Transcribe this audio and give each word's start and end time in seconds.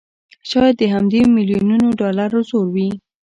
شايد 0.49 0.75
د 0.79 0.83
همدې 0.93 1.21
مليونونو 1.35 1.87
ډالرو 1.99 2.39
زور 2.49 2.67
وي 2.75 2.89